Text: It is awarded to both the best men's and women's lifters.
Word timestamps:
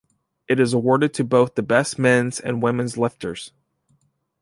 It 0.47 0.59
is 0.59 0.73
awarded 0.73 1.13
to 1.13 1.23
both 1.23 1.53
the 1.53 1.61
best 1.61 1.99
men's 1.99 2.39
and 2.39 2.63
women's 2.63 2.97
lifters. 2.97 3.51